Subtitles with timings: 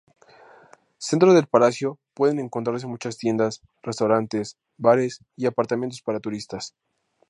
[0.97, 6.73] Centro del palacio pueden encontrarse muchas tiendas, restaurantes, bares y apartamentos para turistas.